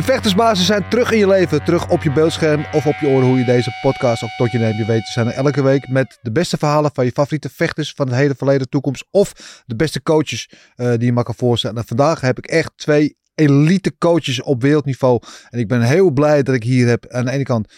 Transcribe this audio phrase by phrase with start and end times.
[0.00, 3.26] De vechtersbazen zijn terug in je leven, terug op je beeldscherm of op je oren
[3.26, 4.76] hoe je deze podcast ook tot je neemt.
[4.76, 7.92] Je weet, ze zijn er elke week met de beste verhalen van je favoriete vechters
[7.96, 11.76] van het hele verleden, toekomst of de beste coaches eh, die je maar kan voorstellen.
[11.76, 15.22] En vandaag heb ik echt twee elite coaches op wereldniveau.
[15.50, 17.72] En ik ben heel blij dat ik hier heb aan de ene kant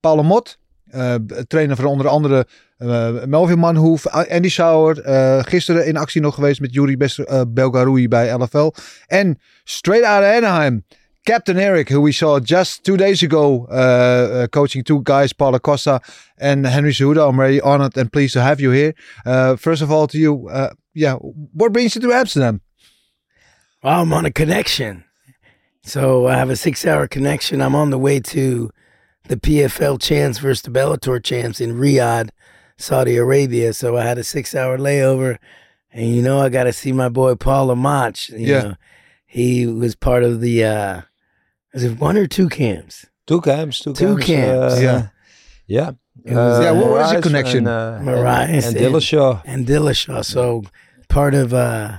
[0.00, 0.58] Paul Mot,
[0.94, 1.14] uh,
[1.46, 2.46] trainer van onder andere
[2.78, 4.96] uh, Melvin Manhoef, Andy Sauer.
[5.44, 8.70] Gisteren in actie nog geweest met Yuri uh, Belgaroui bij LFL.
[9.06, 10.84] En straight out of Anaheim.
[11.24, 15.58] Captain Eric, who we saw just two days ago, uh, uh, coaching two guys, Paulo
[15.58, 16.00] Costa
[16.36, 17.28] and Henry Cejudo.
[17.30, 18.94] I'm very honored and pleased to have you here.
[19.24, 22.60] Uh, first of all, to you, uh, yeah, what brings you to Amsterdam?
[23.82, 25.04] Well, I'm on a connection.
[25.82, 27.62] So I have a six hour connection.
[27.62, 28.70] I'm on the way to
[29.28, 32.28] the PFL champs versus the Bellator champs in Riyadh,
[32.76, 33.72] Saudi Arabia.
[33.72, 35.38] So I had a six hour layover.
[35.90, 37.74] And you know, I got to see my boy Paul.
[37.74, 38.62] You Yeah.
[38.62, 38.74] Know,
[39.26, 41.04] he was part of the,
[41.74, 43.06] uh, was it one or two camps?
[43.26, 44.26] Two camps, two, Two camps.
[44.26, 44.74] camps.
[44.74, 45.06] uh, Yeah.
[45.66, 45.90] yeah.
[46.24, 47.66] It was, Yeah, what was the connection?
[47.66, 49.42] And, uh, Moraes and, and and- Dillashaw.
[49.44, 50.24] and Dillashaw.
[50.24, 50.62] So
[51.08, 51.98] part of uh,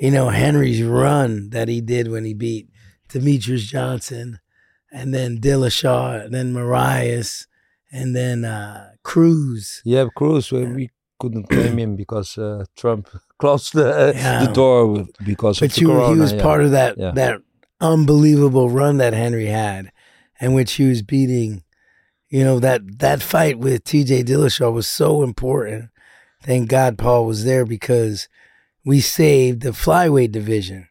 [0.00, 2.68] you know Henry's run that he did when he beat
[3.08, 4.40] Demetrious Johnson,
[4.90, 7.46] and then Dillashaw, and then Moraes,
[7.92, 9.82] and then uh, Cruz.
[9.84, 10.50] Yeah, Cruz.
[10.50, 10.90] We, we
[11.20, 14.44] couldn't claim him because uh, Trump closed the, Yeah.
[14.46, 16.14] the door with- because of But the you, corona.
[16.14, 16.42] he was yeah.
[16.42, 17.12] part of that Yeah.
[17.12, 17.40] that
[17.82, 19.92] unbelievable run that Henry had,
[20.40, 21.64] in which he was beating.
[22.28, 24.24] You know that that fight with T.J.
[24.24, 25.90] Dillashaw was so important.
[26.42, 28.28] Thank God Paul was there because
[28.84, 30.88] we saved the flyweight division.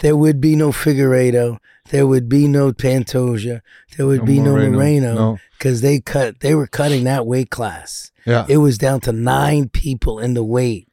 [0.00, 1.58] There would be no Figueiredo.
[1.90, 3.60] There would be no Pantoja.
[3.96, 5.38] There would No be Moreno, no Moreno no.
[5.56, 6.40] because they cut.
[6.40, 8.10] They were cutting that weight class.
[8.26, 8.46] Yeah.
[8.48, 10.88] It was down to nine people in the weight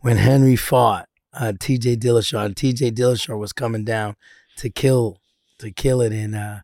[0.00, 1.96] when Henry fought uh, T.J.
[1.96, 2.46] Dillashaw.
[2.46, 2.92] And T.J.
[2.92, 4.16] Dillashaw was coming down
[4.58, 5.18] to kill
[5.58, 6.58] to kill it, and uh,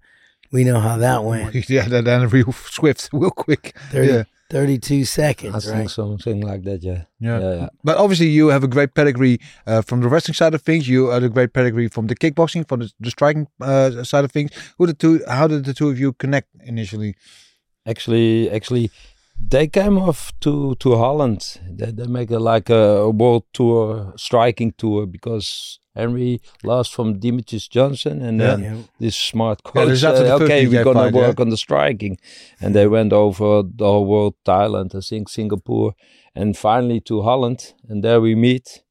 [0.53, 1.55] we know how that went.
[1.69, 3.75] yeah, that then real swift, real quick.
[3.91, 4.25] 30, Yeah.
[4.50, 5.91] 32 I seconds, think right?
[5.91, 6.83] something like that.
[6.84, 7.04] Yeah.
[7.19, 7.41] Yeah.
[7.41, 7.54] Yeah.
[7.54, 7.69] yeah.
[7.83, 10.87] But obviously, you have a great pedigree uh, from the wrestling side of things.
[10.88, 14.31] You have a great pedigree from the kickboxing, from the, the striking uh, side of
[14.31, 14.50] things.
[14.78, 15.22] Who the two?
[15.27, 17.16] How did the two of you connect initially?
[17.87, 18.91] Actually, actually,
[19.50, 21.60] they came off to to Holland.
[21.78, 27.21] They, they make a, like a, a world tour, striking tour, because Henry lost from
[27.21, 28.56] Demetrious Johnson, and Yeah.
[28.56, 28.83] then Yeah.
[28.99, 31.21] this smart Yeah, coach is after said, okay, we're gonna fight, yeah.
[31.27, 32.16] work on the striking,
[32.60, 35.94] and they went over the whole world, Thailand, I think Singapore,
[36.34, 38.83] and finally to Holland, and there we meet,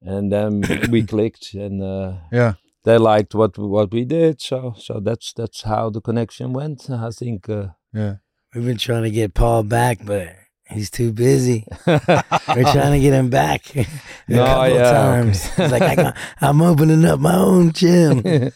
[0.00, 2.54] and then we clicked, and uh, Yeah.
[2.84, 6.88] they liked what what we did, so so that's that's how the connection went.
[6.90, 7.48] I think.
[7.48, 8.16] Uh, Yeah.
[8.54, 10.34] We've been trying to get Paul back, but
[10.68, 11.66] he's too busy.
[11.86, 12.00] We're
[12.72, 13.86] trying to get him back a
[14.28, 15.44] No, couple yeah, times.
[15.44, 18.50] He's like, I got, I'm opening up my own gym.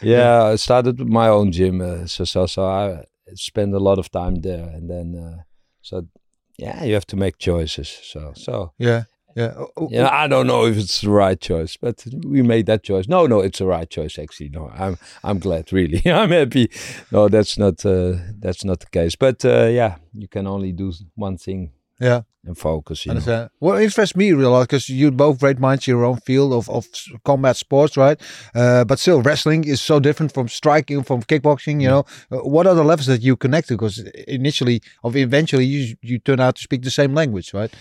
[0.00, 3.98] yeah, I started with my own gym, uh, so so so I spend a lot
[3.98, 5.42] of time there, and then uh,
[5.82, 6.06] so
[6.58, 7.88] yeah, you have to make choices.
[8.02, 9.04] So so Yeah.
[9.36, 9.52] Yeah.
[9.56, 12.82] Oh, oh, yeah, I don't know if it's the right choice, but we made that
[12.84, 13.08] choice.
[13.08, 14.18] No, no, it's the right choice.
[14.18, 15.72] Actually, no, I'm I'm glad.
[15.72, 16.70] Really, I'm happy.
[17.10, 19.16] No, that's not uh, that's not the case.
[19.16, 22.22] But uh, yeah, you can only do one thing Yeah.
[22.46, 23.06] and focus.
[23.06, 23.48] You know.
[23.80, 26.86] Interests me really because you both great minds in your own field of, of
[27.24, 28.20] combat sports, right?
[28.54, 31.80] Uh, but still, wrestling is so different from striking, from kickboxing.
[31.82, 33.74] You know, Uh, what are the levels that you connect to?
[33.74, 33.98] Because
[34.28, 37.72] initially, of eventually, you you turn out to speak the same language, right?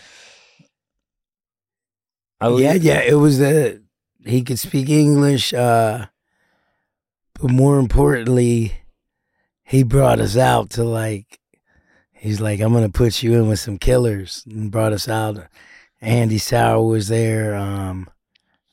[2.41, 3.00] I will- yeah, yeah.
[3.01, 3.81] It was the
[4.25, 6.06] he could speak English, uh,
[7.39, 8.74] but more importantly,
[9.63, 11.39] he brought us out to like.
[12.12, 15.38] He's like, I'm gonna put you in with some killers, and brought us out.
[16.01, 17.56] Andy Sauer was there.
[17.56, 18.09] Um,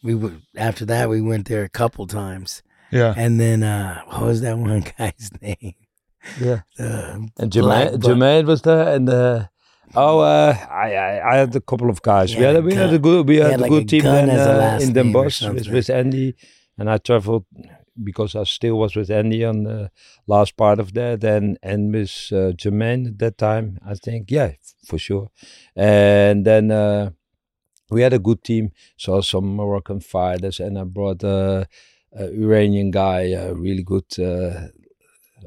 [0.02, 3.12] we would after that we went there a couple times, Yeah.
[3.16, 5.74] and then uh, what was that one guy's name?
[6.40, 6.60] Yeah.
[6.76, 9.46] The And black Germaine, Germaine was there, and uh,
[9.94, 12.36] Oh, uh, I, I I had a couple of guys.
[12.36, 13.86] We had a a, we had a good we had, had a like good a
[13.86, 16.34] team gun then as a uh, in Den Bosch with, with Andy,
[16.78, 17.44] and I traveled
[18.02, 19.90] because I still was with Andy on the
[20.26, 23.78] last part of that, and and with uh, Germaine at that time.
[23.84, 24.52] I think yeah,
[24.86, 25.30] for sure.
[25.74, 27.10] And then uh,
[27.90, 28.70] we had a good team.
[28.96, 31.64] Saw some Moroccan fighters, and I brought uh,
[32.16, 34.04] a Iranian guy, a really good.
[34.18, 34.68] Uh,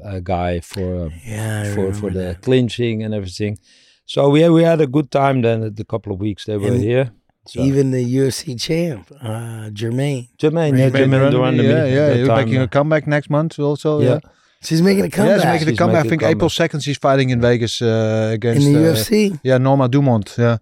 [0.04, 2.42] uh, guy for um, Yeah, for for the that.
[2.42, 3.58] clinching and everything.
[4.06, 5.62] So we we had a good time then.
[5.62, 7.10] At the couple of weeks they were And here.
[7.46, 7.60] So.
[7.60, 10.28] Even the UFC champ, uh, Germaine.
[10.38, 14.00] Germaine, yeah, Germaine de Randamie, yeah, yeah, that making uh, a comeback next month also.
[14.00, 14.18] Yeah, yeah.
[14.62, 15.36] She's making a comeback.
[15.36, 15.96] yeah, comeback she's making a She's comeback.
[15.96, 16.36] I making a think comeback.
[16.36, 19.40] April second she's fighting in Vegas uh, in against the uh, UFC.
[19.42, 20.34] Yeah, Norma Dumont.
[20.38, 20.56] Yeah,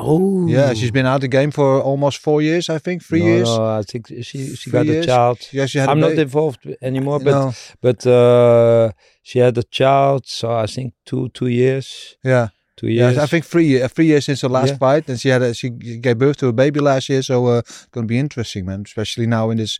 [0.00, 2.70] Oh, yeah, she's been out of the game for almost four years.
[2.70, 3.48] I think three no, years.
[3.48, 5.04] No, I think she she Three got years?
[5.04, 5.38] a child.
[5.52, 5.88] Yeah, she had.
[5.88, 8.92] I'm a not involved anymore, but no, but uh,
[9.24, 10.26] she had a child.
[10.26, 13.10] So I think two two years, yeah, two yeah.
[13.10, 13.18] years.
[13.24, 14.78] I think three years, three years since her last Yeah.
[14.84, 15.68] fight, and she had a, she
[16.04, 17.22] gave birth to a baby last year.
[17.22, 18.80] So uh, it's gonna be interesting, man.
[18.86, 19.78] Especially now in this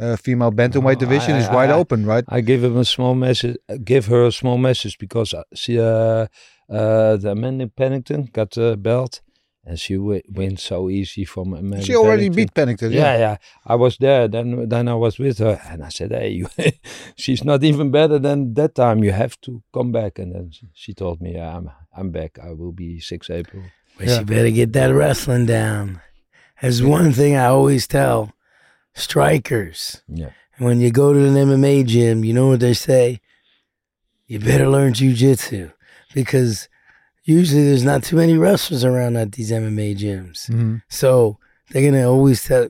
[0.00, 2.24] uh, female bantamweight division I- is wide I- open, right?
[2.28, 3.56] I give him a small message.
[3.92, 6.26] Give her a small message because uh, she, uh,
[6.78, 9.20] uh, the Amanda Pennington got the belt,
[9.66, 11.84] and she w- wins so easy from Amanda.
[11.84, 12.36] She already Pennington.
[12.36, 12.92] beat Pennington.
[12.92, 13.36] Yeah, yeah.
[13.66, 14.28] I was there.
[14.28, 16.46] Then, then I was with her, and I said, "Hey, you,
[17.16, 19.02] she's not even better than that time.
[19.04, 22.38] You have to come back." And then she- she told me, yeah, "I'm, I'm back.
[22.42, 23.64] I will be six April."
[23.98, 24.18] But Yeah.
[24.18, 26.00] she better get that wrestling down.
[26.62, 28.32] There's one thing I always tell
[28.94, 30.02] strikers.
[30.08, 30.30] Yeah.
[30.58, 33.20] When you go to an MMA gym, you know what they say?
[34.26, 35.72] You better learn jujitsu
[36.14, 36.68] because
[37.26, 40.48] usually there's not too many wrestlers around at these MMA gyms.
[40.48, 40.82] Mhm.
[40.88, 41.38] So
[41.70, 42.68] they're gonna always tell.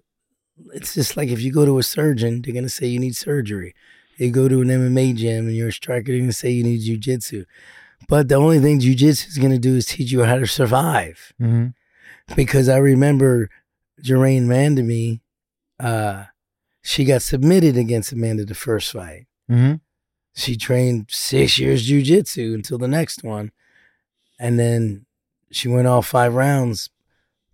[0.74, 3.74] It's just like if you go to a surgeon, they're gonna say you need surgery.
[4.16, 6.80] You go to an MMA gym and you're a striker, they're gonna say you need
[6.80, 7.44] jujitsu.
[8.08, 11.32] But the only thing jujitsu is gonna do is teach you how to survive.
[11.40, 11.74] Mhm.
[12.34, 13.50] Because I remember
[14.02, 15.20] Germaine de Randamie,
[15.78, 16.24] uh,
[16.82, 19.26] she got submitted against Amanda the first fight.
[19.50, 19.80] Mhm.
[20.34, 23.52] She trained six years jujitsu until the next one.
[24.38, 25.06] And then
[25.50, 26.90] she went all five rounds,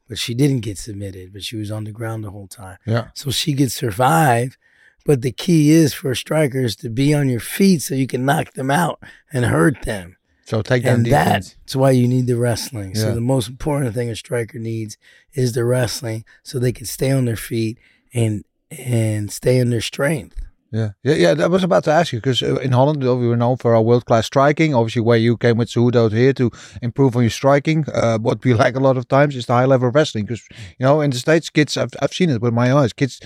[0.08, 2.79] but she didn't get submitted, but she was on the ground the whole time.
[2.87, 3.08] Yeah.
[3.14, 4.56] So she could survive.
[5.05, 8.52] But the key is for strikers to be on your feet so you can knock
[8.52, 9.00] them out
[9.32, 10.17] and hurt them.
[10.44, 11.56] So take down And defense.
[11.61, 12.93] that's why you need the wrestling.
[12.94, 13.02] Yeah.
[13.02, 14.99] So the most important thing a striker needs
[15.32, 17.78] is the wrestling so they can stay on their feet
[18.14, 20.37] and and stay in their strength.
[20.72, 21.34] Yeah, yeah, yeah.
[21.34, 23.82] That was about to ask you because in Holland uh, we were known for our
[23.82, 24.74] world class striking.
[24.74, 27.84] Obviously, where you came with Cejudo here to improve on your striking.
[27.92, 30.42] Uh, what we lack a lot of times is the high level wrestling because
[30.78, 32.94] you know in the states, kids I've I've seen it with my eyes.
[32.94, 33.20] Kids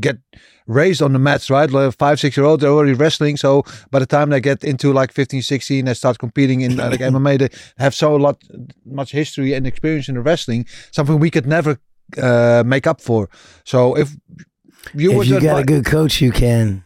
[0.00, 0.16] get
[0.66, 1.70] raised on the mats, right?
[1.70, 3.36] Like five, six year olds they're already wrestling.
[3.36, 6.88] So by the time they get into like 15, 16, they start competing in uh,
[6.88, 7.38] like MMA.
[7.38, 8.42] They have so a lot
[8.86, 10.64] much history and experience in the wrestling.
[10.92, 11.78] Something we could never
[12.16, 13.28] uh, make up for.
[13.64, 14.16] So if
[14.94, 16.85] you were if you got a good coach, you can.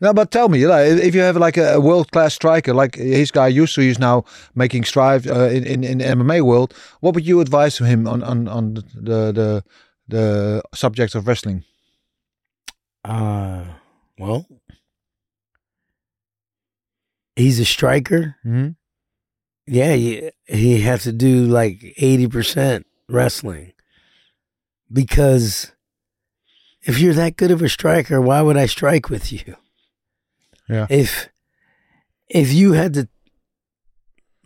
[0.00, 3.30] No, but tell me, like, if you have like a, world class striker, like his
[3.30, 4.24] guy used to, is now
[4.54, 6.74] making strides uh, in, in in MMA world.
[7.00, 9.64] What would you advise to him on on on the the
[10.08, 11.64] the subject of wrestling?
[13.04, 13.64] Uh,
[14.18, 14.46] well,
[17.36, 18.36] he's a striker.
[18.44, 18.70] Mm-hmm.
[19.66, 23.72] Yeah, he, he has to do like 80% wrestling.
[24.92, 25.72] Because
[26.82, 29.56] if you're that good of a striker, why would I strike with you?
[30.68, 30.86] Yeah.
[30.90, 31.28] If
[32.28, 33.08] if you had to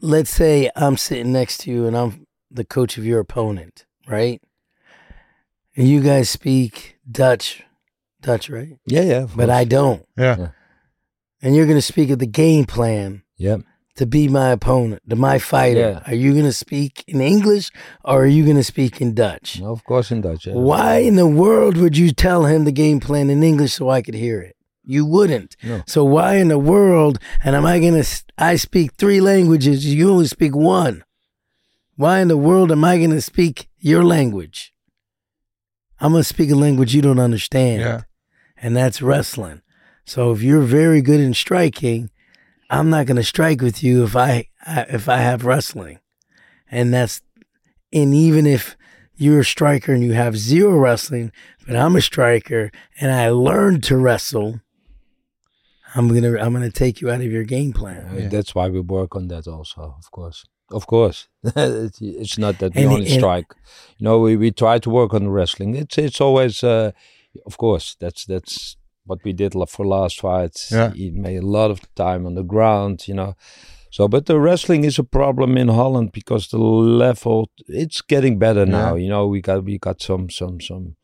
[0.00, 4.40] let's say I'm sitting next to you and I'm the coach of your opponent, right?
[5.76, 7.62] And you guys speak Dutch
[8.23, 8.78] Dutch, right?
[8.87, 9.26] Yeah, yeah.
[9.35, 10.04] But I don't.
[10.16, 10.37] Yeah.
[10.38, 10.49] Yeah.
[11.42, 13.58] And you're going to speak of the game plan Yeah.
[13.96, 15.78] to be my opponent, to my fighter.
[15.80, 16.02] Yeah.
[16.06, 17.70] Are you going to speak in English
[18.04, 19.61] or are you going to speak in Dutch?
[19.61, 20.46] Of course, in Dutch.
[20.46, 20.54] Yeah.
[20.54, 24.02] Why in the world would you tell him the game plan in English so I
[24.02, 24.55] could hear it?
[24.87, 25.57] You wouldn't.
[25.62, 25.83] No.
[25.87, 27.19] So why in the world?
[27.45, 28.23] And am I going to?
[28.38, 29.85] I speak three languages.
[29.93, 31.02] You only speak one.
[31.97, 34.73] Why in the world am I going to speak your language?
[35.99, 37.81] I'm going to speak a language you don't understand.
[37.81, 38.00] Yeah.
[38.57, 39.62] And that's wrestling.
[40.05, 42.11] So if you're very good in striking,
[42.71, 45.99] I'm not going to strike with you if I I- if I have wrestling.
[46.71, 47.23] And that's
[47.93, 48.76] and even if
[49.16, 51.33] you're a striker and you have zero wrestling,
[51.66, 54.61] but I'm a striker and I learned to wrestle,
[55.97, 58.03] I'm gonna I'm gonna take you out of your game plan.
[58.26, 60.45] Uh, That's why we work on that also, of course.
[60.73, 63.50] Of course, it's, it's not that we And- only and- strike.
[63.99, 65.76] You know, we, we try to work on the wrestling.
[65.76, 66.91] It's it's always, uh,
[67.47, 70.71] of course, that's that's what we did for last fights.
[70.73, 70.91] Yeah.
[70.93, 73.07] He made a lot of time on the ground.
[73.09, 73.35] You know,
[73.91, 78.67] So, but the wrestling is a problem in Holland because the level it's getting better
[78.67, 78.97] now.
[78.97, 80.97] You know, we got we got some some some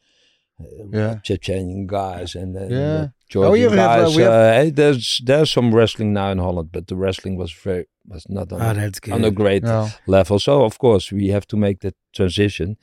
[0.60, 1.14] uh, Yeah.
[1.24, 3.06] Chechenian guys and uh, Yeah.
[3.36, 6.68] Oh, you have, uh, we have- uh, hey, there's there's some wrestling now in Holland,
[6.72, 9.14] but the wrestling was very was not on, Oh, good.
[9.14, 9.88] on a great No.
[10.06, 10.38] level.
[10.38, 12.76] So of course we have to make that transition.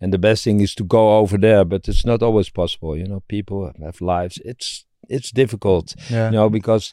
[0.00, 2.96] And the best thing is to go over there, but it's not always possible.
[2.96, 4.38] You know, people have lives.
[4.44, 6.26] It's it's difficult, Yeah.
[6.30, 6.92] you know, because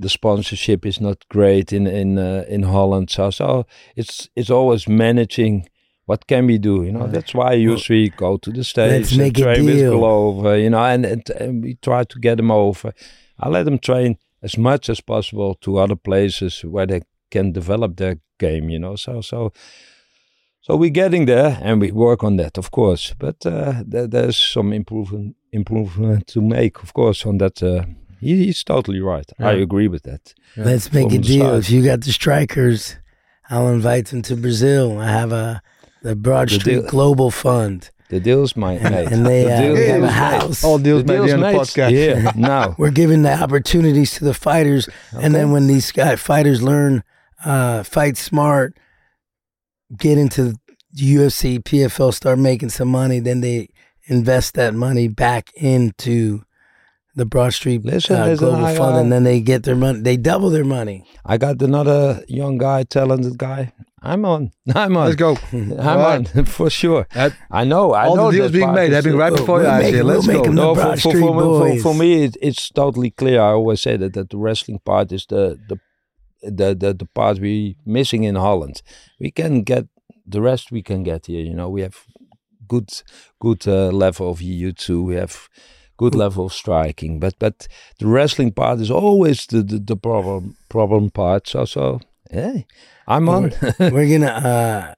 [0.00, 3.10] the sponsorship is not great in in uh, in Holland.
[3.10, 3.64] So so
[3.96, 5.66] it's it's always managing.
[6.10, 6.82] What can we do?
[6.82, 9.92] You know, that's why usually go to the states let's and train with.
[9.92, 10.58] Glover.
[10.58, 12.92] You know, and, and and we try to get them over.
[13.38, 17.96] I let them train as much as possible to other places where they can develop
[17.96, 18.70] their game.
[18.70, 19.52] You know, so so
[20.60, 23.14] so we're getting there, and we work on that, of course.
[23.16, 27.62] But uh, there, there's some improvement improvement to make, of course, on that.
[27.62, 27.84] Uh,
[28.20, 29.30] he, he's totally right.
[29.38, 30.34] I agree with that.
[30.56, 31.46] Let's make From a deal.
[31.46, 31.58] start.
[31.58, 32.96] If you got the strikers,
[33.48, 34.98] I'll invite them to Brazil.
[34.98, 35.62] I have a
[36.02, 39.08] the Broad The Street deal- Global Fund, The deal's my mate.
[39.12, 40.10] and they the uh, deal we have a is made.
[40.12, 40.64] house.
[40.64, 41.56] All deals The made deal's on the made.
[41.56, 41.90] podcast.
[41.92, 42.74] Yeah, now.
[42.78, 47.02] We're giving the opportunities to the fighters, and then when these guy fighters learn,
[47.44, 48.76] uh, fight smart,
[49.96, 50.54] get into
[50.96, 53.68] UFC, PFL, start making some money, then they
[54.06, 56.42] invest that money back into
[57.14, 60.00] the Broad Street Listen, uh, listen, Global I, Fund, and then they get their money.
[60.00, 61.06] They double their money.
[61.24, 63.72] I got another young guy, talented guy.
[64.02, 64.50] I'm on.
[64.74, 65.04] I'm on.
[65.04, 65.36] Let's go.
[65.52, 67.06] I'm on for sure.
[67.14, 67.92] That- I know.
[67.92, 70.04] I all know the deals being made happening uh, right before we'll your eyes here.
[70.04, 70.52] we'll Let's make go.
[70.52, 73.40] No, for, for, for, for me, it, it's totally clear.
[73.40, 75.76] I always say that that the wrestling part is the the
[76.42, 78.82] the the, the part we missing in Holland.
[79.18, 79.86] We can get
[80.26, 80.72] the rest.
[80.72, 81.42] We can get here.
[81.44, 82.04] You know, we have
[82.66, 82.90] good
[83.40, 85.02] good uh, level of EU two.
[85.02, 85.48] We have
[85.98, 90.56] good level of striking, but but the wrestling part is always the the, the problem
[90.68, 91.48] problem part.
[91.48, 92.66] So so hey,
[93.06, 93.52] I'm on.
[93.78, 94.94] We're gonna uh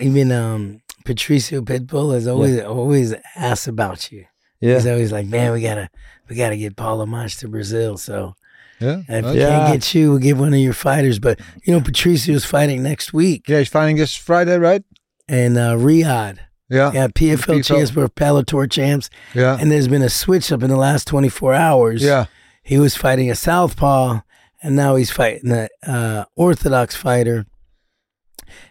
[0.00, 4.24] even um Patricio Pitbull has always always asked about you.
[4.60, 4.74] yeah.
[4.74, 5.88] He's always like, Man, we gotta
[6.28, 7.96] we gotta get Paul Lamoth to Brazil.
[7.98, 8.34] So
[8.80, 9.02] Yeah.
[9.08, 9.48] if we Yeah.
[9.50, 11.18] can't get you, we'll get one of your fighters.
[11.18, 14.82] But you know, Patricio's fighting next week Yeah, he's fighting this Friday, right?
[15.28, 16.38] And uh Riyadh.
[16.70, 16.90] Yeah.
[16.94, 17.64] Yeah, PFL, PFL.
[17.64, 19.10] champs for Bellator champs.
[19.34, 19.58] Yeah.
[19.60, 22.02] And there's been a switch up in the last twenty four hours.
[22.02, 22.26] Yeah.
[22.62, 24.20] He was fighting a southpaw,
[24.64, 27.44] and now he's fighting an uh, orthodox fighter,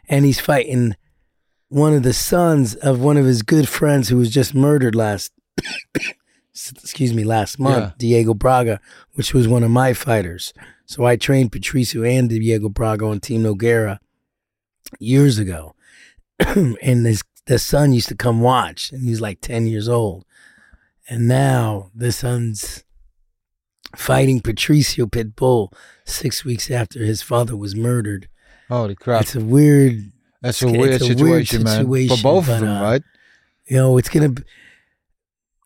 [0.10, 0.96] and he's fighting
[1.70, 5.32] one of the sons of one of his good friends who was just murdered last,
[6.52, 7.92] excuse me, last month, Yeah.
[7.98, 8.82] Diego Braga,
[9.14, 10.52] which was one of my fighters.
[10.86, 14.00] So I trained Patricio and Diego Braga on Team Nogueira
[15.00, 15.76] years ago,
[16.40, 20.26] and his the son used to come watch, and he's like ten years old,
[21.08, 22.84] and now the son's
[23.96, 25.72] fighting Patricio Pitbull
[26.06, 28.28] six weeks after his father was murdered.
[28.70, 29.22] Holy crap.
[29.22, 31.86] It's a weird, That's a it's weird a weird situation, man.
[31.86, 33.04] For both but, of them, uh, right?
[33.66, 34.34] you know, it's gonna.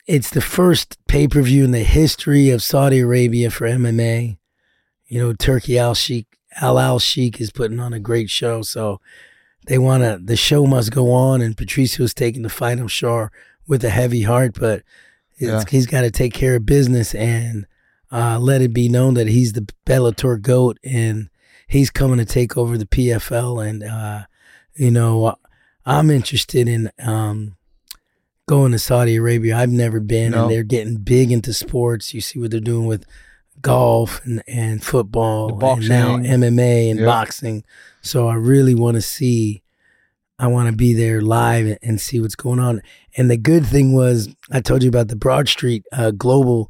[0.05, 4.38] It's the first pay per view in the history of Saudi Arabia for MMA.
[5.07, 6.27] You know, Turki Al Sheikh
[6.62, 9.00] Al Al Sheikh is putting on a great show, so
[9.67, 10.19] they want to.
[10.24, 12.79] The show must go on, and Patricio's taking the fight.
[12.79, 13.31] I'm sure
[13.67, 14.84] with a heavy heart, but
[15.38, 15.63] it's, Yeah.
[15.69, 17.65] he's got to take care of business and
[18.11, 21.29] uh, let it be known that he's the Bellator goat, and
[21.67, 23.67] he's coming to take over the PFL.
[23.67, 24.25] And uh,
[24.75, 25.35] you know,
[25.85, 27.55] I'm interested in um,
[28.47, 29.57] going to Saudi Arabia.
[29.57, 30.43] I've never been, No.
[30.43, 32.13] and they're getting big into sports.
[32.13, 33.05] You see what they're doing with
[33.61, 36.17] golf and, and football, and now.
[36.17, 37.05] MMA and Yeah.
[37.05, 37.63] boxing.
[38.01, 39.63] So I really want to see.
[40.39, 42.83] I want to be there live and, and see what's going on.
[43.17, 46.69] And the good thing was, I told you about the Broad Street uh, Global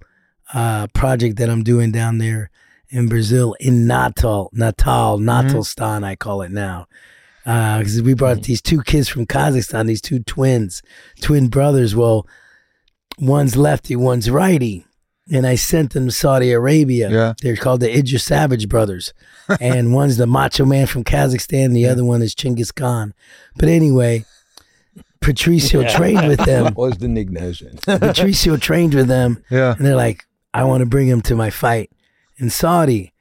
[0.54, 2.50] uh, project that I'm doing down there
[2.90, 5.30] in Brazil, in Natal, Natal, mm-hmm.
[5.30, 6.88] Natalstan, I call it now.
[7.46, 8.44] Uh, because we brought mm-hmm.
[8.44, 10.82] these two kids from Kazakhstan, these two twins,
[11.22, 11.96] twin brothers.
[11.96, 12.28] Well,
[13.18, 14.86] one's lefty, one's righty.
[15.32, 17.10] And I sent them to Saudi Arabia.
[17.10, 17.34] Yeah.
[17.42, 19.14] They're called the Idris Savage brothers.
[19.60, 23.14] and one's the macho man from Kazakhstan, the other one is Chinggis Khan.
[23.58, 24.26] But anyway,
[25.22, 26.64] Patricio trained with them.
[26.76, 27.54] What was the nickname?
[27.86, 29.44] Patricio trained with them.
[29.50, 29.76] Yeah.
[29.76, 30.26] And they're like,
[30.60, 31.92] I want to bring him to my fight
[32.38, 33.14] in Saudi.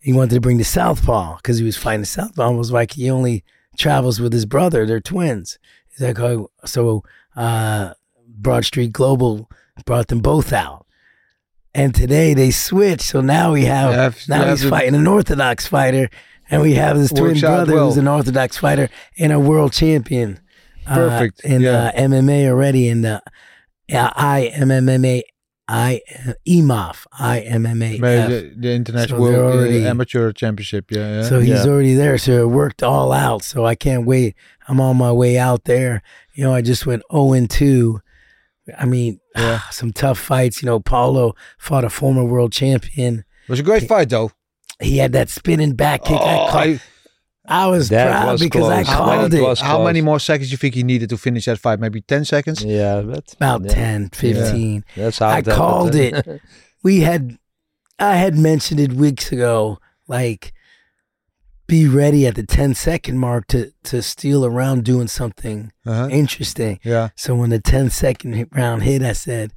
[0.00, 2.42] He wanted to bring the Southpaw because he was fighting the Southpaw.
[2.48, 3.44] I was like, he only
[3.78, 4.84] travels with his brother.
[4.84, 5.58] They're twins.
[5.90, 7.04] He's like, oh, so
[7.36, 7.94] uh,
[8.26, 9.48] Broad Street Global
[9.86, 10.86] brought them both out.
[11.74, 13.02] And today they switched.
[13.02, 13.92] So now we have,
[14.28, 16.10] now he's fighting an Orthodox fighter.
[16.50, 17.86] And we have this twin brother well.
[17.88, 20.40] who's an Orthodox fighter and a world champion.
[20.86, 21.40] uh, Perfect.
[21.44, 21.84] in Yeah.
[21.86, 23.22] uh, MMA already in the
[23.92, 25.22] uh, IMMA
[25.74, 26.00] I
[26.46, 28.00] EMOF I M M A F.
[28.00, 30.90] the, international So world uh, already- amateur championship.
[30.90, 31.22] Yeah, yeah.
[31.28, 31.70] So he's Yeah.
[31.70, 32.18] already there.
[32.18, 33.42] So it worked all out.
[33.42, 34.34] So I can't wait.
[34.68, 36.02] I'm on my way out there.
[36.34, 38.00] You know, I just went 0 and 2.
[38.78, 39.18] I mean,
[39.70, 40.62] some tough fights.
[40.62, 43.24] You know, Paulo fought a former world champion.
[43.44, 44.30] it was a great fight though.
[44.80, 46.16] He had that spinning back kick.
[46.20, 46.80] I, Oh, caught, I-
[47.44, 48.86] I, was That proud was because I close.
[48.94, 49.58] How called it.
[49.58, 51.80] how many more seconds you think he needed to finish that fight?
[51.80, 52.64] Maybe ten seconds.
[52.64, 54.84] Yeah, but About yeah, 10, 15.
[54.96, 55.56] That's how I it happened.
[55.56, 56.40] called it.
[56.84, 57.38] We had,
[57.98, 60.52] I had mentioned it weeks ago, like,
[61.68, 66.08] be ready at the 10 second mark to, to steal around doing something Uh-huh.
[66.10, 66.80] interesting.
[66.82, 67.10] Yeah.
[67.16, 69.52] So when the 10 second round hit, I said,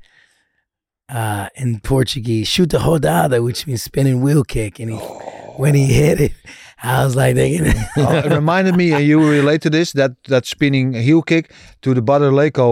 [1.09, 4.79] uh, in Portuguese, shoot the rodada, which means spinning wheel kick.
[4.79, 6.31] And he, when he hit it,
[6.83, 7.57] I was like, they
[7.97, 11.51] Oh, it reminded me, and you relate to this, that that spinning heel kick
[11.81, 12.67] to the Badr Leko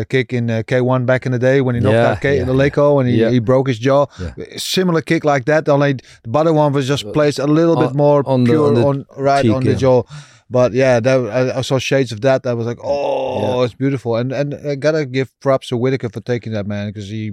[0.00, 2.38] uh, kick in uh, K1 back in the day when he knocked Yeah, out K-
[2.38, 3.30] yeah, the Leko and he, yeah.
[3.30, 4.06] he broke his jaw.
[4.20, 4.34] Yeah.
[4.56, 8.22] Similar kick like that, only the Badr one was just placed a little bit more
[8.26, 9.76] on pure on on, the right cheek, on the yeah.
[9.76, 10.02] jaw.
[10.48, 12.44] But yeah, that, I, I saw shades of that.
[12.46, 13.64] I was like, oh, Yeah.
[13.64, 14.16] it's beautiful.
[14.16, 17.32] And and I gotta give props to Whittaker for taking that man because he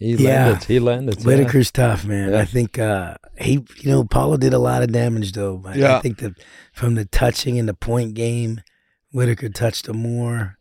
[0.00, 0.46] He Yeah.
[0.46, 0.64] landed.
[0.64, 1.18] He landed.
[1.20, 1.24] yeah.
[1.26, 2.30] Whittaker's tough, man.
[2.32, 2.38] Yeah.
[2.40, 5.58] I think uh, he, you know, Paulo did a lot of damage though.
[5.58, 5.98] But Yeah.
[5.98, 6.32] I think that
[6.72, 8.62] from the touching and the point game,
[9.12, 10.56] Whittaker touched him more.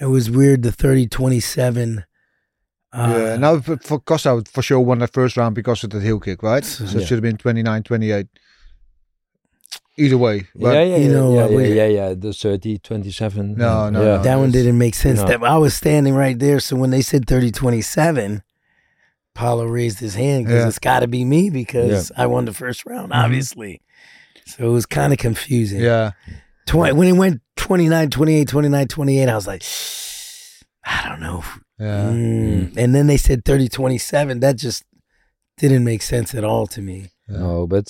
[0.00, 0.62] It was weird.
[0.62, 2.04] The 30-27.
[2.92, 3.36] Uh, yeah.
[3.36, 6.18] Now for, for Costa would for sure won the first round because of the heel
[6.18, 6.64] kick, right?
[6.64, 8.28] So it should have been 29-28.
[9.98, 12.14] Either way, but yeah, yeah, you yeah, know, yeah, uh, yeah, yeah, yeah.
[12.14, 13.54] The 30, 27.
[13.54, 14.16] No, no, yeah.
[14.16, 14.22] no.
[14.22, 15.20] that one didn't make sense.
[15.20, 15.26] no.
[15.26, 16.60] That I was standing right there.
[16.60, 18.42] So when they said 30-27,
[19.36, 20.68] Paulo raised his hand because Yeah.
[20.68, 23.82] it's got to be me because I won the first round, obviously.
[24.46, 25.80] So it was kind of confusing.
[25.80, 26.12] yeah.
[26.66, 29.62] 20, when it went 29, 28, 29, 28, I was like,
[30.84, 31.44] I don't know.
[31.78, 32.04] Yeah.
[32.10, 32.76] Mm.
[32.76, 34.40] And then they said 30, 27.
[34.40, 34.82] That just
[35.58, 37.10] didn't make sense at all to me.
[37.28, 37.86] No, but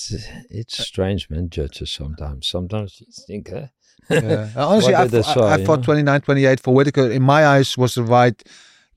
[0.51, 1.49] it's strange, man.
[1.51, 2.49] Judges sometimes.
[2.49, 3.67] Sometimes you think, huh?
[4.11, 4.49] yeah.
[4.57, 5.85] Honestly, What I, did they saw, I, I you thought know?
[5.85, 8.43] 29 28 for Whittaker, in my eyes, was the right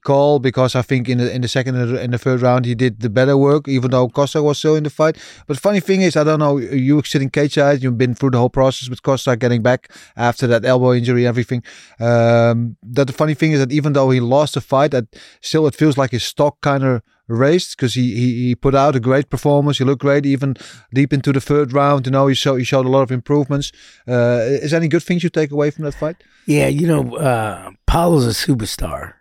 [0.02, 2.64] call because I think in the in the second and the, in the third round
[2.64, 5.16] he did the better work, even though Costa was still in the fight.
[5.46, 8.38] But funny thing is, I don't know, you sitting cage side, you've been through the
[8.38, 11.62] whole process with Costa getting back after that elbow injury, everything.
[11.98, 15.06] Um, that the funny thing is that even though he lost the fight, that
[15.40, 18.96] still it feels like his stock kind of raised because he, he he put out
[18.96, 19.78] a great performance.
[19.78, 20.56] He looked great even
[20.92, 22.06] deep into the third round.
[22.06, 23.72] You know, he showed he showed a lot of improvements.
[24.06, 26.16] Uh, is there any good things you take away from that fight?
[26.46, 29.14] Yeah, you know, uh, Paulo's a superstar.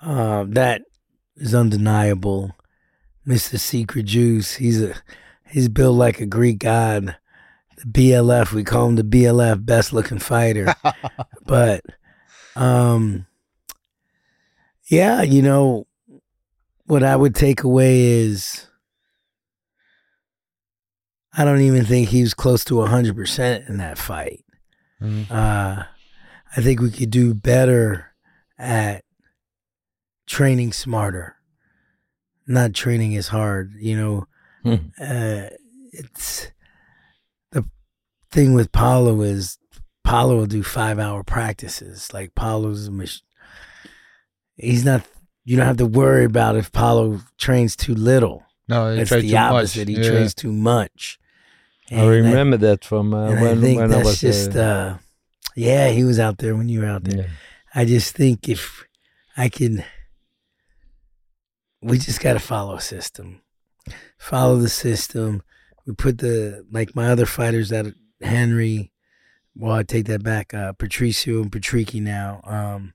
[0.00, 0.82] Uh, that
[1.36, 2.52] is undeniable.
[3.26, 3.58] Mr.
[3.58, 4.94] Secret Juice, he's a
[5.50, 7.16] he's built like a Greek god.
[7.76, 10.74] The BLF, we call him the BLF, best looking fighter.
[11.46, 11.82] but
[12.56, 13.26] um
[14.88, 15.86] yeah, you know,
[16.86, 18.66] what I would take away is
[21.32, 24.44] I don't even think he was close to 100% in that fight.
[25.30, 25.84] Uh,
[26.56, 28.12] I think we could do better
[28.58, 29.04] at
[30.30, 31.34] training smarter,
[32.46, 33.72] not training as hard.
[33.80, 34.26] You know,
[34.62, 34.74] Hmm.
[35.00, 35.48] uh,
[35.92, 36.50] it's
[37.50, 37.64] the
[38.30, 39.58] thing with Paulo is
[40.04, 42.12] Paulo will do five hour practices.
[42.14, 43.24] Like Paulo's a mach-
[44.56, 45.02] he's not.
[45.44, 48.44] You don't have to worry about if Paulo trains too little.
[48.68, 49.52] No, he It's the too much.
[49.52, 49.88] opposite.
[49.88, 50.08] He Yeah.
[50.10, 51.18] trains too much.
[51.90, 54.60] I And remember that from uh, when, I think when that's I was just, uh,
[54.60, 54.98] uh,
[55.56, 57.22] yeah, he was out there when you were out there.
[57.24, 57.30] yeah.
[57.74, 58.84] I just think if
[59.36, 59.82] I can,
[61.82, 63.42] we just got to follow a system.
[64.18, 65.42] Follow the system.
[65.86, 67.86] We put the, like my other fighters that
[68.20, 68.92] Henry,
[69.54, 72.40] well, I take that back, uh, Patricio and Patricky now.
[72.44, 72.94] Um,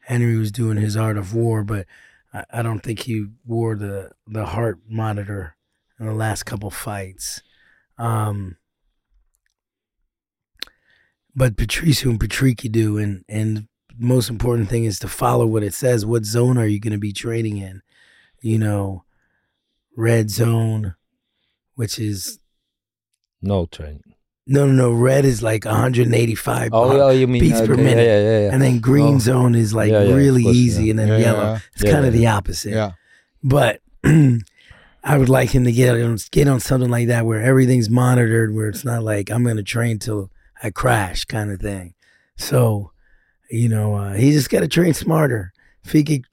[0.00, 1.86] Henry was doing his art of war, but
[2.32, 5.56] I, I don't think he wore the, the heart monitor
[5.98, 7.42] in the last couple fights.
[7.98, 8.56] Um,
[11.34, 15.74] but Patricio and Patricky do, and and most important thing is to follow what it
[15.74, 16.06] says.
[16.06, 17.82] What zone are you going to be training in?
[18.42, 19.04] You know,
[19.96, 20.94] red zone,
[21.74, 22.38] which is
[23.42, 24.02] No training.
[24.46, 24.92] no, no, no.
[24.92, 28.04] Red is like 185, Oh, yeah, you mean beats per minute.
[28.06, 28.50] Yeah, yeah, yeah.
[28.52, 29.18] and then green Oh.
[29.18, 30.90] zone is like Yeah, yeah, really course, easy, yeah.
[30.90, 31.42] and then Yeah, yellow.
[31.42, 32.20] yeah, It's Yeah, kind of yeah.
[32.20, 32.72] the opposite.
[32.72, 32.92] Yeah.
[33.42, 33.80] But
[35.02, 38.54] I would like him to get on get on something like that where everything's monitored,
[38.54, 40.30] where it's not like I'm going to train till
[40.62, 41.94] I crash kind of thing.
[42.36, 42.92] So,
[43.50, 45.52] you know, uh, he just got to train smarter.
[45.84, 46.29] If he could, if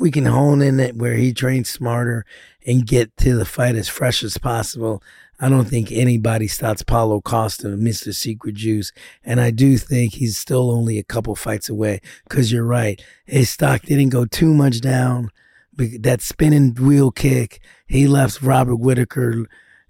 [0.00, 2.24] we can hone in it where he trains smarter
[2.66, 5.02] and get to the fight as fresh as possible.
[5.40, 8.14] I don't think anybody stops Paulo Costa, Mr.
[8.14, 8.92] Secret Juice.
[9.24, 13.02] And I do think he's still only a couple fights away because you're right.
[13.26, 15.30] His stock didn't go too much down.
[15.76, 19.46] That spinning wheel kick, he left Robert Whittaker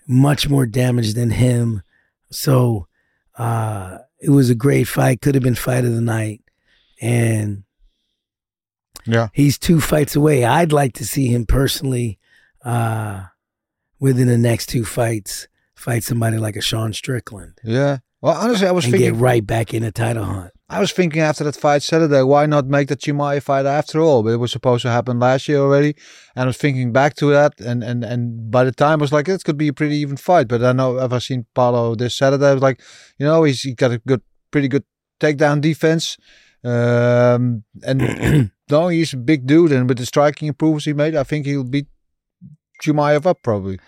[0.09, 1.83] much more damaged than him.
[2.31, 2.87] So
[3.37, 5.21] uh, it was a great fight.
[5.21, 6.41] Could have been fight of the night.
[7.01, 7.65] And
[9.07, 9.29] Yeah.
[9.33, 10.45] he's two fights away.
[10.45, 12.19] I'd like to see him personally
[12.65, 13.25] uh,
[13.99, 17.99] within the next two fights fight somebody like a Sean Strickland Yeah.
[18.21, 19.15] Well, honestly, I was and thinking.
[19.15, 20.53] get right back in the title hunt.
[20.69, 24.23] I was thinking after that fight Saturday, why not make the Chimaev fight after all?
[24.23, 25.97] But it was supposed to happen last year already,
[26.37, 29.12] and I was thinking back to that, and and and by the time I was
[29.12, 30.47] like, it could be a pretty even fight.
[30.47, 32.81] But I know if I seen Paulo this Saturday, I was like,
[33.19, 34.85] you know, he's he got a good, pretty good
[35.21, 36.17] takedown defense,
[36.65, 41.23] um, and no, he's a big dude, and with the striking improvements he made, I
[41.23, 41.87] think he'll beat
[42.83, 43.79] Chimaev up probably.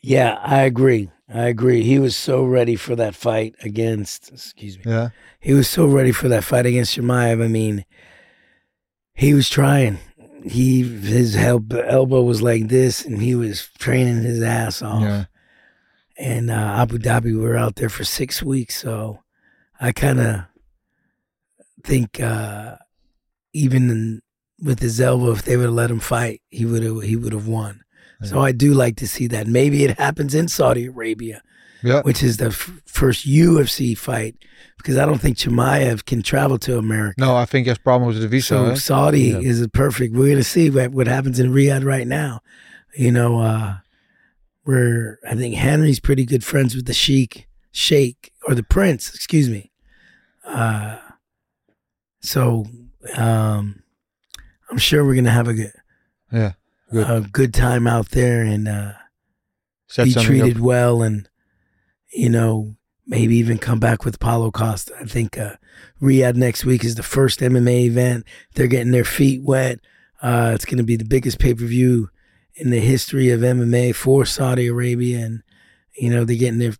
[0.00, 1.10] Yeah, I agree.
[1.32, 1.82] I agree.
[1.82, 4.84] He was so ready for that fight against, excuse me.
[4.90, 7.42] Yeah, He was so ready for that fight against Chimaev.
[7.42, 7.84] I mean,
[9.14, 9.98] he was trying.
[10.44, 15.02] He his el- elbow was like this, and he was training his ass off.
[15.02, 15.24] yeah,
[16.18, 19.20] And uh, Abu Dhabi, we were out there for six weeks, so
[19.80, 20.40] I kind of
[21.84, 22.76] think uh,
[23.52, 24.21] even in,
[24.62, 27.32] with his elbow, if they would have let him fight, he would have he would
[27.32, 27.80] have won.
[28.24, 29.48] So I do like to see that.
[29.48, 31.42] Maybe it happens in Saudi Arabia
[31.82, 32.02] yeah.
[32.02, 34.36] which is the f- first UFC fight,
[34.78, 37.14] because I don't think Chimaev can travel to America.
[37.18, 38.46] No, I think he has problems with the visa.
[38.46, 38.74] so eh?
[38.76, 39.38] Saudi Yeah.
[39.38, 40.14] is a perfect.
[40.14, 42.40] We're gonna see what, what happens in Riyadh right now.
[42.96, 43.76] You know, uh,
[44.64, 49.48] where I think Henry's pretty good friends with the Sheikh, Sheikh or the Prince, excuse
[49.48, 49.70] me.
[50.44, 50.98] Uh,
[52.20, 52.66] so
[53.16, 53.81] um,
[54.72, 55.72] I'm sure we're gonna have a good,
[56.32, 56.52] Yeah,
[56.90, 57.08] good.
[57.08, 58.66] a good time out there and.
[58.66, 58.92] Uh,
[59.88, 60.24] be something up.
[60.24, 61.28] treated well and
[62.14, 62.74] you know
[63.06, 64.94] maybe even come back with Paulo Costa.
[64.98, 65.56] I think uh,
[66.00, 68.24] Riyadh next week is the first MMA event.
[68.54, 69.80] They're getting their feet wet.
[70.22, 72.08] Uh, it's going to be the biggest pay per view
[72.54, 75.42] in the history of MMA for Saudi Arabia, and
[75.98, 76.74] you know they're getting their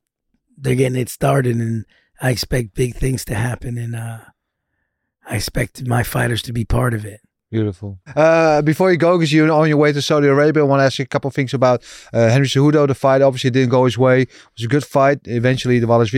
[0.57, 1.85] they're getting it started, and
[2.21, 4.21] I expect big things to happen, and uh,
[5.29, 7.21] I expect my fighters to be part of it.
[7.53, 7.99] Beautiful.
[8.17, 10.85] Uh, before you go, because you're on your way to Saudi Arabia, I want to
[10.85, 11.85] ask you a couple of things about
[12.15, 12.89] uh, Henry Cejudo.
[12.89, 14.23] The fight obviously didn't go his way.
[14.23, 15.21] It was a good fight.
[15.27, 16.15] Eventually, the Wallace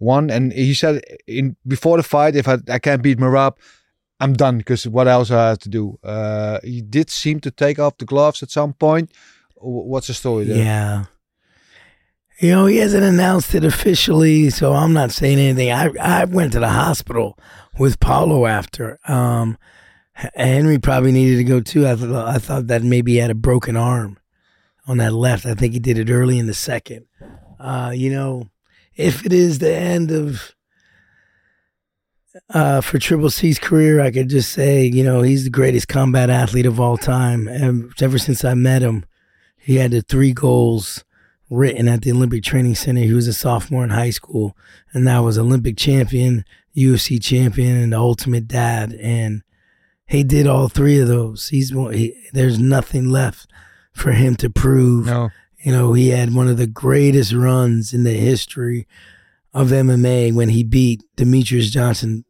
[0.00, 3.52] won, and he said in before the fight, if I, I can't beat Merab,
[4.18, 5.96] I'm done because what else I have to do?
[6.02, 9.12] Uh, he did seem to take off the gloves at some point.
[9.58, 10.56] What's the story there?
[10.56, 11.04] Yeah.
[12.40, 15.70] You know, he hasn't announced it officially, so I'm not saying anything.
[15.70, 17.38] I I went to the hospital
[17.78, 18.98] with Paulo after.
[19.06, 19.58] Um, H-
[20.34, 21.86] Henry probably needed to go too.
[21.86, 24.18] I thought I thought that maybe he had a broken arm
[24.86, 25.46] on that left.
[25.46, 27.06] I think he did it early in the second.
[27.60, 28.48] Uh, you know,
[28.96, 30.56] if it is the end of
[32.50, 36.30] uh, for Triple C's career, I could just say, you know, he's the greatest combat
[36.30, 37.46] athlete of all time.
[37.46, 39.04] And ever since I met him,
[39.56, 41.04] he had the three goals
[41.50, 43.02] written at the Olympic Training Center.
[43.02, 44.56] He was a sophomore in high school,
[44.92, 46.44] and that was Olympic champion,
[46.76, 48.92] UFC champion, and the ultimate dad.
[48.94, 49.42] And
[50.08, 51.48] he did all three of those.
[51.48, 53.46] He's he, there's nothing left
[53.92, 55.06] for him to prove.
[55.06, 55.28] No.
[55.58, 58.86] You know, he had one of the greatest runs in the history
[59.52, 62.24] of MMA when he beat Demetrious Johnson.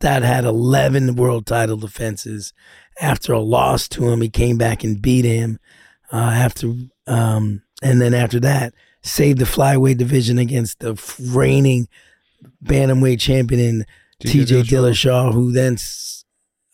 [0.00, 2.52] That had 11 world title defenses.
[3.00, 5.60] After a loss to him, he came back and beat him.
[6.12, 6.72] Uh, after,
[7.06, 11.86] um, and then after that, saved the flyweight division against the reigning
[12.64, 13.84] bantamweight champion in
[14.24, 15.32] TJ Dillashaw.
[15.32, 15.76] Who then,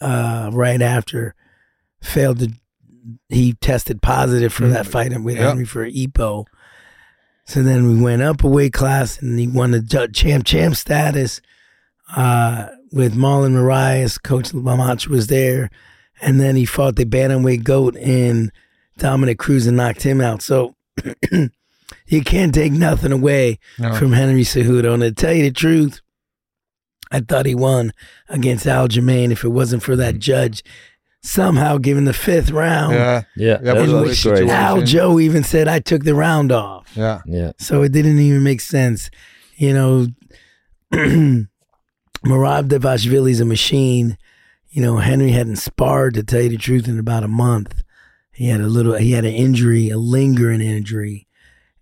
[0.01, 1.35] uh, right after,
[2.03, 2.53] failed to.
[3.29, 5.49] He tested positive for that fight with Yeah.
[5.49, 6.47] Henry for EPO.
[7.45, 11.41] So then we went up a weight class, and he won the champ champ status
[12.17, 14.21] uh, with Marlon Moraes.
[14.21, 15.71] Coach Lamoth was there,
[16.21, 18.51] and then he fought the bantamweight goat and
[18.99, 20.43] Dominick Cruz and knocked him out.
[20.43, 20.75] So
[22.09, 23.95] you can't take nothing away No.
[23.95, 24.95] from Henry Cejudo.
[24.95, 26.01] And to tell you the truth,
[27.17, 27.93] I thought he won
[28.29, 30.63] against Aljamain if it wasn't for that judge
[31.23, 32.95] somehow giving the fifth round.
[32.95, 33.23] Yeah.
[33.37, 34.17] Yeah, Yeah, that was which great.
[34.17, 36.87] situation- Al Joe even said I took the round off.
[36.97, 37.21] Yeah.
[37.27, 39.11] Yeah, So it didn't even make sense.
[39.57, 40.07] You know,
[40.93, 44.17] Merab Dvalishvili's a machine.
[44.71, 47.83] You know, Henry hadn't sparred to tell you the truth in about a month.
[48.33, 51.27] He had a little he had an injury, a lingering injury.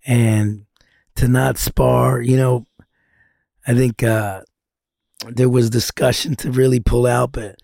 [0.05, 0.65] And
[1.15, 2.65] to not spar, you know,
[3.67, 4.41] I think uh
[5.31, 7.55] there was discussion to really pull out, but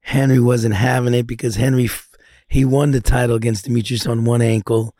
[0.00, 1.88] Henry wasn't having it because Henry
[2.48, 4.94] he won the title against Demetrious on one ankle.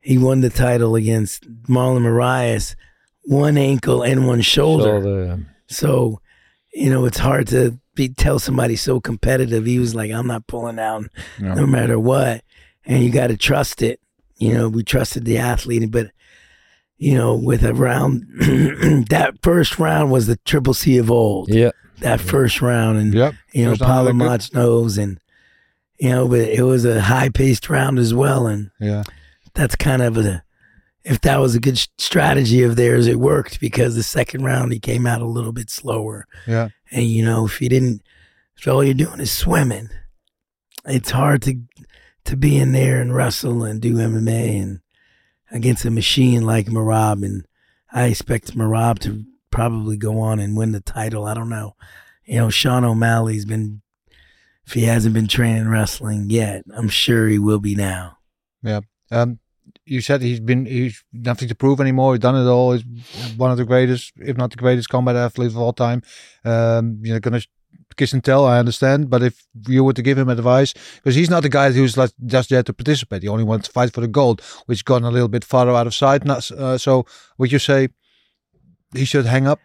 [0.00, 2.76] he won the title against Marlon Moraes,
[3.22, 5.00] one ankle and one shoulder.
[5.02, 6.20] Shoulder, So,
[6.72, 9.64] you know, it's hard to be tell somebody so competitive.
[9.66, 11.06] He was like, I'm not pulling out
[11.40, 11.54] Yeah.
[11.54, 12.44] no matter what.
[12.84, 13.98] And you got to trust it.
[14.36, 16.10] You know, we trusted the athlete, but
[16.98, 18.24] you know, with a round,
[19.10, 21.48] that first round was the Triple C of old.
[21.48, 21.70] yeah.
[22.00, 23.34] That first round, and Yep.
[23.54, 25.18] you know, First round Paulo looked knows, and
[25.98, 29.02] you know, but it was a high paced round as well, and Yeah.
[29.54, 30.42] that's kind of a
[31.04, 34.80] if that was a good strategy of theirs, it worked because the second round he
[34.80, 36.26] came out a little bit slower.
[36.46, 36.68] Yeah.
[36.90, 38.02] And you know, if you didn't,
[38.58, 39.88] if all you're doing is swimming,
[40.84, 41.54] it's hard to
[42.24, 44.80] to be in there and wrestle and do MMA and
[45.56, 47.24] against a machine like Merab.
[47.24, 47.46] And
[47.92, 51.24] I expect Merab to probably go on and win the title.
[51.24, 51.74] I don't know.
[52.24, 53.82] You know, Sean O'Malley's been,
[54.66, 58.18] if he hasn't been training wrestling yet, I'm sure he will be now.
[58.62, 58.80] Yeah.
[59.10, 59.38] Um,
[59.84, 62.14] you said he's been he's nothing to prove anymore.
[62.14, 62.72] He's done it all.
[62.72, 62.84] He's
[63.36, 66.02] one of the greatest, if not the greatest, combat athlete of all time.
[66.44, 67.40] Um, you're gonna
[67.96, 68.44] kiss and tell.
[68.44, 71.72] I understand, but if you were to give him advice, because he's not the guy
[71.72, 73.22] who's just there to participate.
[73.22, 75.86] He only wants to fight for the gold, which gone a little bit farther out
[75.86, 76.28] of sight.
[76.28, 77.06] Uh, so.
[77.38, 77.88] Would you say
[78.94, 79.60] he should hang up?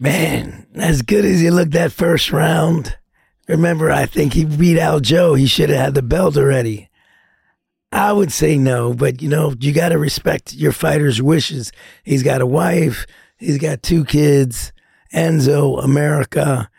[0.00, 2.96] Man, as good as he looked that first round,
[3.48, 5.34] remember, I think he beat Al Joe.
[5.34, 6.88] He should have had the belt already.
[7.92, 11.70] I would say no, but you know, you got to respect your fighter's wishes.
[12.02, 13.06] He's got a wife,
[13.36, 14.72] he's got two kids,
[15.14, 16.70] Enzo, America.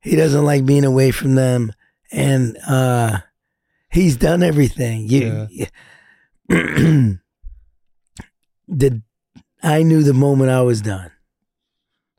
[0.00, 1.72] He doesn't like being away from them.
[2.10, 3.20] And uh
[3.90, 5.08] he's done everything.
[5.08, 5.48] You,
[8.68, 9.02] the
[9.62, 11.12] I knew the moment I was done.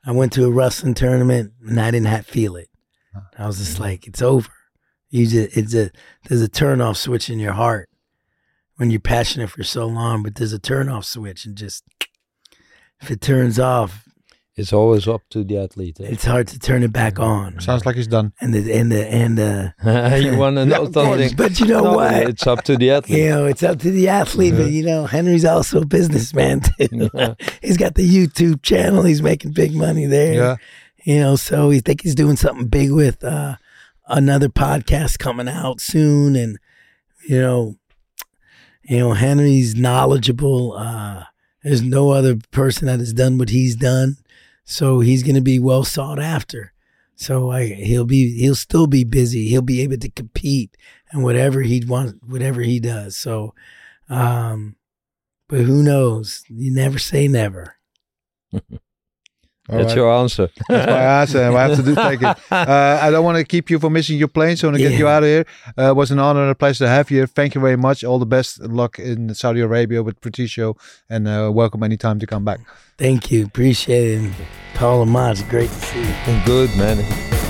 [0.05, 2.69] I went to a wrestling tournament and I didn't have, feel it.
[3.37, 4.49] I was just like, it's over.
[5.09, 5.91] You just, it's a
[6.27, 7.89] there's a turn off switch in your heart
[8.75, 11.83] when you're passionate for so long, but there's a turn off switch and just
[13.01, 14.07] if it turns off,
[14.55, 15.99] It's always up to the athlete.
[15.99, 16.09] eh?
[16.11, 17.59] it's hard to turn it back on.
[17.59, 18.33] Sounds like he's done.
[18.39, 19.73] And the and the and the
[20.31, 21.35] you want to know something?
[21.35, 22.13] but you know No, what?
[22.29, 23.17] It's up to the athlete.
[23.19, 27.09] You know, it's up to the athlete, but you know, Henry's also a businessman too.
[27.63, 29.01] he's got the YouTube channel.
[29.03, 30.33] He's making big money there.
[30.33, 30.55] Yeah.
[31.03, 33.55] You know, so he think he's doing something big with uh,
[34.07, 36.59] another podcast coming out soon, and
[37.27, 37.75] you know,
[38.83, 40.73] you know, Henry's knowledgeable.
[40.77, 41.23] Uh,
[41.63, 44.17] there's no other person that has done what he's done,
[44.65, 46.73] so he's going to be well sought after.
[47.15, 49.47] So I, he'll be, he'll still be busy.
[49.47, 50.75] He'll be able to compete
[51.11, 53.17] and whatever he wants, whatever he does.
[53.17, 53.53] So,
[54.09, 54.75] um,
[55.47, 56.43] but who knows?
[56.49, 57.75] You never say never.
[59.69, 59.95] All That's right.
[59.95, 60.49] your answer.
[60.69, 61.57] That's my answer.
[61.57, 62.37] I have to do take it.
[62.51, 64.83] Uh, I don't want to keep you from missing your plane, so I want to
[64.83, 64.97] get Yeah.
[64.99, 65.45] you out of here.
[65.77, 67.25] Uh, it was an honor and a pleasure to have you.
[67.27, 68.03] Thank you very much.
[68.03, 70.75] All the best luck in Saudi Arabia with Patricio,
[71.09, 72.59] and uh, welcome anytime to come back.
[72.97, 73.45] Thank you.
[73.45, 74.17] Appreciate it.
[74.19, 74.33] And
[74.75, 76.41] Paul Lamoth, great to see you.
[76.45, 77.42] Good man.